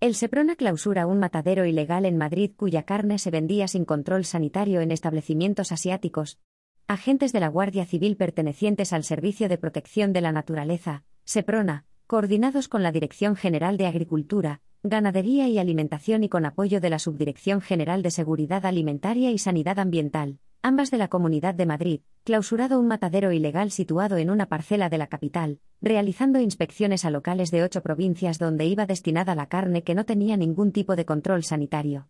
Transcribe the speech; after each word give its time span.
El 0.00 0.14
Seprona 0.14 0.54
clausura 0.54 1.08
un 1.08 1.18
matadero 1.18 1.66
ilegal 1.66 2.04
en 2.04 2.16
Madrid 2.16 2.52
cuya 2.56 2.84
carne 2.84 3.18
se 3.18 3.32
vendía 3.32 3.66
sin 3.66 3.84
control 3.84 4.24
sanitario 4.24 4.80
en 4.80 4.92
establecimientos 4.92 5.72
asiáticos. 5.72 6.38
Agentes 6.86 7.32
de 7.32 7.40
la 7.40 7.48
Guardia 7.48 7.84
Civil 7.84 8.16
pertenecientes 8.16 8.92
al 8.92 9.02
Servicio 9.02 9.48
de 9.48 9.58
Protección 9.58 10.12
de 10.12 10.20
la 10.20 10.30
Naturaleza, 10.30 11.02
Seprona, 11.24 11.84
coordinados 12.06 12.68
con 12.68 12.84
la 12.84 12.92
Dirección 12.92 13.34
General 13.34 13.76
de 13.76 13.86
Agricultura, 13.86 14.60
Ganadería 14.84 15.48
y 15.48 15.58
Alimentación 15.58 16.22
y 16.22 16.28
con 16.28 16.46
apoyo 16.46 16.80
de 16.80 16.90
la 16.90 17.00
Subdirección 17.00 17.60
General 17.60 18.00
de 18.00 18.12
Seguridad 18.12 18.66
Alimentaria 18.66 19.32
y 19.32 19.38
Sanidad 19.38 19.80
Ambiental, 19.80 20.38
ambas 20.62 20.90
de 20.90 20.98
la 20.98 21.08
Comunidad 21.08 21.54
de 21.54 21.66
Madrid, 21.66 22.00
clausurado 22.24 22.78
un 22.78 22.86
matadero 22.86 23.32
ilegal 23.32 23.70
situado 23.70 24.16
en 24.16 24.30
una 24.30 24.46
parcela 24.46 24.88
de 24.88 24.98
la 24.98 25.06
capital, 25.06 25.60
realizando 25.80 26.40
inspecciones 26.40 27.04
a 27.04 27.10
locales 27.10 27.50
de 27.50 27.62
ocho 27.62 27.82
provincias 27.82 28.38
donde 28.38 28.66
iba 28.66 28.86
destinada 28.86 29.34
la 29.34 29.46
carne 29.46 29.82
que 29.82 29.94
no 29.94 30.04
tenía 30.04 30.36
ningún 30.36 30.72
tipo 30.72 30.96
de 30.96 31.04
control 31.04 31.44
sanitario. 31.44 32.08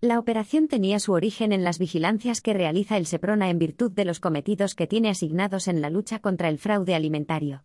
La 0.00 0.20
operación 0.20 0.68
tenía 0.68 1.00
su 1.00 1.12
origen 1.12 1.50
en 1.52 1.64
las 1.64 1.80
vigilancias 1.80 2.40
que 2.40 2.54
realiza 2.54 2.96
el 2.96 3.06
SEPRONA 3.06 3.50
en 3.50 3.58
virtud 3.58 3.90
de 3.90 4.04
los 4.04 4.20
cometidos 4.20 4.76
que 4.76 4.86
tiene 4.86 5.10
asignados 5.10 5.66
en 5.66 5.80
la 5.80 5.90
lucha 5.90 6.20
contra 6.20 6.48
el 6.48 6.58
fraude 6.58 6.94
alimentario. 6.94 7.64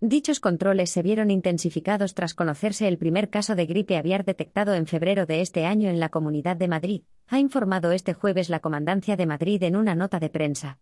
Dichos 0.00 0.40
controles 0.40 0.90
se 0.90 1.02
vieron 1.02 1.30
intensificados 1.30 2.14
tras 2.14 2.34
conocerse 2.34 2.88
el 2.88 2.98
primer 2.98 3.30
caso 3.30 3.54
de 3.54 3.66
gripe 3.66 3.96
aviar 3.96 4.24
detectado 4.24 4.74
en 4.74 4.86
febrero 4.86 5.26
de 5.26 5.40
este 5.40 5.64
año 5.64 5.90
en 5.90 6.00
la 6.00 6.08
Comunidad 6.08 6.56
de 6.56 6.68
Madrid, 6.68 7.02
ha 7.32 7.38
informado 7.38 7.92
este 7.92 8.12
jueves 8.12 8.50
la 8.50 8.60
Comandancia 8.60 9.16
de 9.16 9.24
Madrid 9.24 9.62
en 9.62 9.74
una 9.74 9.94
nota 9.94 10.20
de 10.20 10.28
prensa. 10.28 10.78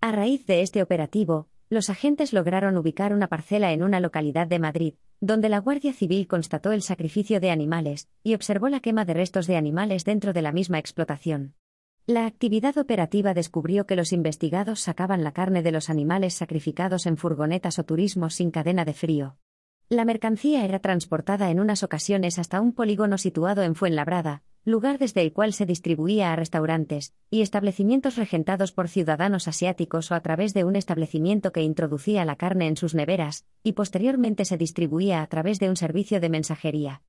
A 0.00 0.10
raíz 0.10 0.44
de 0.46 0.62
este 0.62 0.82
operativo, 0.82 1.46
los 1.70 1.90
agentes 1.90 2.32
lograron 2.32 2.76
ubicar 2.76 3.12
una 3.12 3.28
parcela 3.28 3.72
en 3.72 3.84
una 3.84 4.00
localidad 4.00 4.48
de 4.48 4.58
Madrid, 4.58 4.94
donde 5.20 5.48
la 5.48 5.60
Guardia 5.60 5.92
Civil 5.92 6.26
constató 6.26 6.72
el 6.72 6.82
sacrificio 6.82 7.38
de 7.38 7.52
animales 7.52 8.08
y 8.24 8.34
observó 8.34 8.68
la 8.68 8.80
quema 8.80 9.04
de 9.04 9.14
restos 9.14 9.46
de 9.46 9.56
animales 9.56 10.04
dentro 10.04 10.32
de 10.32 10.42
la 10.42 10.50
misma 10.50 10.80
explotación. 10.80 11.54
La 12.04 12.26
actividad 12.26 12.78
operativa 12.78 13.32
descubrió 13.32 13.86
que 13.86 13.94
los 13.94 14.12
investigados 14.12 14.80
sacaban 14.80 15.22
la 15.22 15.30
carne 15.30 15.62
de 15.62 15.70
los 15.70 15.88
animales 15.88 16.34
sacrificados 16.34 17.06
en 17.06 17.16
furgonetas 17.16 17.78
o 17.78 17.84
turismos 17.84 18.34
sin 18.34 18.50
cadena 18.50 18.84
de 18.84 18.94
frío. 18.94 19.36
La 19.88 20.04
mercancía 20.04 20.64
era 20.64 20.80
transportada 20.80 21.52
en 21.52 21.60
unas 21.60 21.84
ocasiones 21.84 22.40
hasta 22.40 22.60
un 22.60 22.72
polígono 22.72 23.18
situado 23.18 23.62
en 23.62 23.76
Fuenlabrada, 23.76 24.42
lugar 24.64 24.98
desde 24.98 25.22
el 25.22 25.32
cual 25.32 25.52
se 25.52 25.66
distribuía 25.66 26.32
a 26.32 26.36
restaurantes 26.36 27.14
y 27.30 27.42
establecimientos 27.42 28.16
regentados 28.16 28.70
por 28.70 28.88
ciudadanos 28.88 29.48
asiáticos 29.48 30.12
o 30.12 30.14
a 30.14 30.20
través 30.20 30.54
de 30.54 30.64
un 30.64 30.76
establecimiento 30.76 31.50
que 31.52 31.62
introducía 31.62 32.24
la 32.24 32.36
carne 32.36 32.68
en 32.68 32.76
sus 32.76 32.94
neveras, 32.94 33.44
y 33.64 33.72
posteriormente 33.72 34.44
se 34.44 34.56
distribuía 34.56 35.22
a 35.22 35.26
través 35.26 35.58
de 35.58 35.68
un 35.68 35.76
servicio 35.76 36.20
de 36.20 36.28
mensajería. 36.28 37.02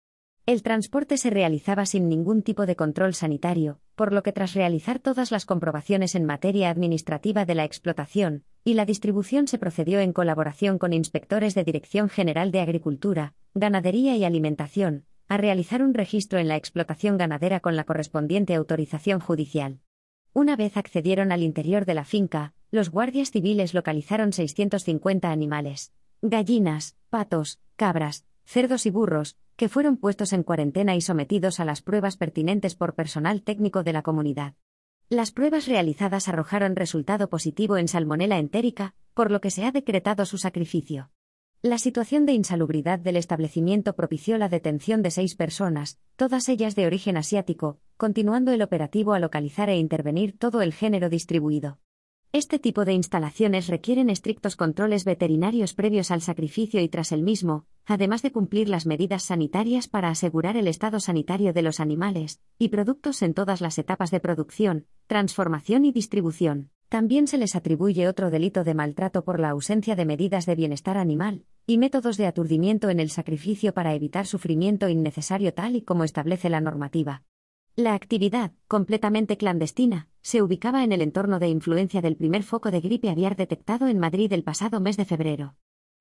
El 0.45 0.61
transporte 0.61 1.17
se 1.17 1.29
realizaba 1.29 1.85
sin 1.85 2.09
ningún 2.09 2.41
tipo 2.41 2.65
de 2.65 2.75
control 2.75 3.13
sanitario, 3.13 3.79
por 3.95 4.11
lo 4.11 4.23
que 4.23 4.33
tras 4.33 4.55
realizar 4.55 4.99
todas 4.99 5.31
las 5.31 5.45
comprobaciones 5.45 6.15
en 6.15 6.25
materia 6.25 6.69
administrativa 6.69 7.45
de 7.45 7.55
la 7.55 7.63
explotación, 7.63 8.43
y 8.65 8.73
la 8.73 8.85
distribución 8.85 9.47
se 9.47 9.57
procedió 9.57 9.99
en 9.99 10.11
colaboración 10.11 10.79
con 10.79 10.91
inspectores 10.91 11.55
de 11.55 11.63
Dirección 11.63 12.09
General 12.09 12.51
de 12.51 12.59
Agricultura, 12.59 13.35
Ganadería 13.53 14.17
y 14.17 14.25
Alimentación, 14.25 15.05
a 15.27 15.37
realizar 15.37 15.81
un 15.81 15.93
registro 15.93 16.39
en 16.39 16.47
la 16.47 16.55
explotación 16.55 17.17
ganadera 17.17 17.59
con 17.59 17.75
la 17.75 17.83
correspondiente 17.83 18.55
autorización 18.55 19.19
judicial. 19.19 19.79
Una 20.33 20.55
vez 20.55 20.77
accedieron 20.77 21.31
al 21.31 21.43
interior 21.43 21.85
de 21.85 21.93
la 21.93 22.05
finca, 22.05 22.53
los 22.71 22.89
guardias 22.89 23.31
civiles 23.31 23.73
localizaron 23.73 24.33
650 24.33 25.31
animales, 25.31 25.93
gallinas, 26.21 26.97
patos, 27.09 27.59
cabras, 27.75 28.25
cerdos 28.45 28.85
y 28.85 28.89
burros, 28.89 29.37
que 29.55 29.69
fueron 29.69 29.97
puestos 29.97 30.33
en 30.33 30.43
cuarentena 30.43 30.95
y 30.95 31.01
sometidos 31.01 31.59
a 31.59 31.65
las 31.65 31.81
pruebas 31.81 32.17
pertinentes 32.17 32.75
por 32.75 32.95
personal 32.95 33.43
técnico 33.43 33.83
de 33.83 33.93
la 33.93 34.01
comunidad. 34.01 34.55
Las 35.09 35.31
pruebas 35.31 35.67
realizadas 35.67 36.27
arrojaron 36.27 36.75
resultado 36.75 37.29
positivo 37.29 37.77
en 37.77 37.87
salmonela 37.87 38.39
entérica, 38.39 38.95
por 39.13 39.29
lo 39.29 39.41
que 39.41 39.51
se 39.51 39.65
ha 39.65 39.71
decretado 39.71 40.25
su 40.25 40.37
sacrificio. 40.37 41.11
La 41.65 41.77
situación 41.77 42.25
de 42.25 42.33
insalubridad 42.33 42.99
del 42.99 43.15
establecimiento 43.15 43.95
propició 43.95 44.37
la 44.37 44.49
detención 44.49 45.01
de 45.01 45.11
seis 45.11 45.33
personas, 45.35 45.97
todas 46.17 46.49
ellas 46.49 46.75
de 46.75 46.85
origen 46.85 47.15
asiático, 47.15 47.79
continuando 47.95 48.51
el 48.51 48.61
operativo 48.61 49.13
a 49.13 49.19
localizar 49.19 49.69
e 49.69 49.77
intervenir 49.77 50.37
todo 50.37 50.61
el 50.61 50.73
género 50.73 51.09
distribuido. 51.09 51.79
Este 52.33 52.59
tipo 52.59 52.83
de 52.83 52.91
instalaciones 52.91 53.67
requieren 53.69 54.09
estrictos 54.09 54.57
controles 54.57 55.05
veterinarios 55.05 55.73
previos 55.73 56.11
al 56.11 56.19
sacrificio 56.19 56.81
y 56.81 56.89
tras 56.89 57.13
el 57.13 57.23
mismo, 57.23 57.65
además 57.85 58.23
de 58.23 58.33
cumplir 58.33 58.67
las 58.67 58.85
medidas 58.85 59.23
sanitarias 59.23 59.87
para 59.87 60.09
asegurar 60.09 60.57
el 60.57 60.67
estado 60.67 60.99
sanitario 60.99 61.53
de 61.53 61.61
los 61.61 61.79
animales 61.79 62.41
y 62.59 62.69
productos 62.69 63.21
en 63.21 63.33
todas 63.33 63.61
las 63.61 63.77
etapas 63.77 64.11
de 64.11 64.19
producción, 64.19 64.87
transformación 65.07 65.85
y 65.85 65.93
distribución. 65.93 66.71
También 66.89 67.25
se 67.25 67.37
les 67.37 67.55
atribuye 67.55 68.09
otro 68.09 68.31
delito 68.31 68.65
de 68.65 68.73
maltrato 68.73 69.23
por 69.23 69.39
la 69.39 69.51
ausencia 69.51 69.95
de 69.95 70.05
medidas 70.05 70.45
de 70.45 70.55
bienestar 70.55 70.97
animal 70.97 71.45
y 71.65 71.77
métodos 71.77 72.17
de 72.17 72.27
aturdimiento 72.27 72.89
en 72.89 72.99
el 72.99 73.09
sacrificio 73.09 73.73
para 73.73 73.93
evitar 73.93 74.25
sufrimiento 74.25 74.89
innecesario 74.89 75.53
tal 75.53 75.75
y 75.75 75.81
como 75.81 76.03
establece 76.03 76.49
la 76.49 76.61
normativa. 76.61 77.23
La 77.75 77.95
actividad, 77.95 78.51
completamente 78.67 79.37
clandestina, 79.37 80.07
se 80.21 80.41
ubicaba 80.41 80.83
en 80.83 80.91
el 80.91 81.01
entorno 81.01 81.39
de 81.39 81.47
influencia 81.47 82.01
del 82.01 82.15
primer 82.15 82.43
foco 82.43 82.69
de 82.69 82.81
gripe 82.81 83.09
aviar 83.09 83.35
detectado 83.35 83.87
en 83.87 83.97
Madrid 83.97 84.31
el 84.33 84.43
pasado 84.43 84.79
mes 84.79 84.95
de 84.95 85.05
febrero. 85.05 85.55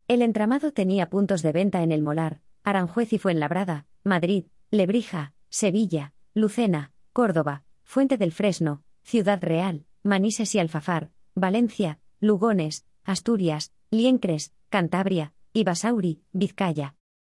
El 0.08 0.20
entramado 0.20 0.72
tenía 0.72 1.08
puntos 1.08 1.42
de 1.42 1.52
venta 1.52 1.82
en 1.82 1.92
El 1.92 2.02
Molar, 2.02 2.40
Aranjuez 2.64 3.12
y 3.12 3.18
Fuenlabrada, 3.18 3.86
Madrid, 4.04 4.46
Lebrija, 4.70 5.32
Sevilla, 5.48 6.12
Lucena, 6.34 6.92
Córdoba, 7.12 7.64
Fuente 7.84 8.18
del 8.18 8.32
Fresno, 8.32 8.82
Ciudad 9.02 9.42
Real, 9.42 9.86
Manises 10.02 10.54
y 10.54 10.58
Alfafar, 10.58 11.10
Valencia, 11.34 11.98
Lugones, 12.20 12.84
Asturias, 13.04 13.72
Liencres, 13.90 14.52
Cantabria, 14.68 15.32
y 15.52 15.64
Basauri, 15.64 16.22
Vizcaya. 16.32 16.96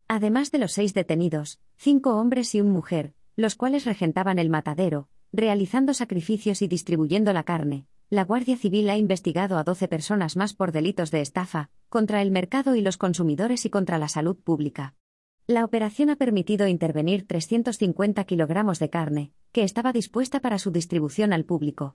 Además 0.08 0.52
de 0.52 0.60
los 0.60 0.74
seis 0.74 0.94
detenidos, 0.94 1.60
cinco 1.78 2.16
hombres 2.18 2.54
y 2.56 2.62
un 2.62 2.70
mujer, 2.70 3.14
los 3.36 3.56
cuales 3.56 3.86
regentaban 3.86 4.40
el 4.40 4.50
matadero, 4.50 5.10
realizando 5.32 5.94
sacrificios 5.94 6.62
y 6.62 6.68
distribuyendo 6.68 7.34
la 7.34 7.44
carne. 7.44 7.88
La 8.10 8.24
Guardia 8.26 8.58
Civil 8.58 8.90
ha 8.90 8.98
investigado 8.98 9.58
a 9.58 9.64
12 9.64 9.88
personas 9.88 10.36
más 10.36 10.54
por 10.54 10.72
delitos 10.72 11.10
de 11.10 11.22
estafa, 11.22 11.72
contra 11.90 12.22
el 12.22 12.30
mercado 12.30 12.76
y 12.76 12.82
los 12.82 12.98
consumidores 12.98 13.66
y 13.66 13.70
contra 13.72 13.98
la 13.98 14.08
salud 14.08 14.38
pública. 14.38 14.96
La 15.48 15.66
operación 15.66 16.10
ha 16.10 16.16
permitido 16.16 16.68
intervenir 16.68 17.28
350 17.28 18.24
kilogramos 18.24 18.80
de 18.80 18.90
carne, 18.90 19.34
que 19.52 19.64
estaba 19.64 19.92
dispuesta 19.92 20.40
para 20.40 20.58
su 20.58 20.72
distribución 20.72 21.34
al 21.34 21.44
público. 21.44 21.92